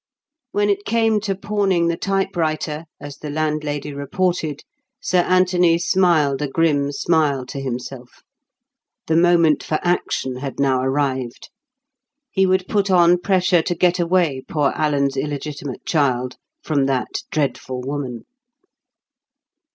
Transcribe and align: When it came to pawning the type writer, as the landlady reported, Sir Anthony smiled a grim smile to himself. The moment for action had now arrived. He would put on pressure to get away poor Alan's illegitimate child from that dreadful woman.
When 0.51 0.67
it 0.71 0.83
came 0.83 1.19
to 1.19 1.35
pawning 1.35 1.87
the 1.87 1.95
type 1.95 2.35
writer, 2.35 2.85
as 2.99 3.17
the 3.19 3.29
landlady 3.29 3.93
reported, 3.93 4.63
Sir 4.99 5.19
Anthony 5.19 5.77
smiled 5.77 6.41
a 6.41 6.47
grim 6.47 6.91
smile 6.91 7.45
to 7.45 7.59
himself. 7.61 8.23
The 9.05 9.15
moment 9.15 9.61
for 9.61 9.77
action 9.83 10.37
had 10.37 10.59
now 10.59 10.81
arrived. 10.81 11.51
He 12.31 12.47
would 12.47 12.65
put 12.67 12.89
on 12.89 13.19
pressure 13.19 13.61
to 13.61 13.75
get 13.75 13.99
away 13.99 14.41
poor 14.47 14.71
Alan's 14.75 15.15
illegitimate 15.17 15.85
child 15.85 16.35
from 16.63 16.87
that 16.87 17.21
dreadful 17.29 17.81
woman. 17.81 18.25